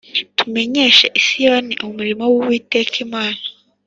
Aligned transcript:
tumenyeshe 0.37 1.05
i 1.19 1.21
Siyoni 1.25 1.73
umurimo 1.87 2.23
w’Uwiteka 2.31 2.95
Imana 3.05 3.41